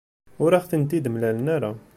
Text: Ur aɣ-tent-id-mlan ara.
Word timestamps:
Ur 0.43 0.51
aɣ-tent-id-mlan 0.57 1.47
ara. 1.55 1.71